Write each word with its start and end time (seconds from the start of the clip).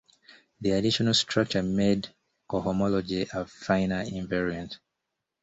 The 0.61 0.71
additional 0.71 1.13
structure 1.13 1.61
made 1.61 2.09
cohomology 2.49 3.31
a 3.31 3.45
finer 3.45 4.03
invariant. 4.03 4.79